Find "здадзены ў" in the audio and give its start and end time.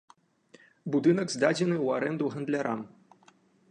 1.35-1.87